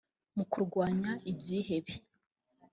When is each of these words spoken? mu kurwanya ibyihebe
mu 0.35 0.43
kurwanya 0.51 1.11
ibyihebe 1.31 1.93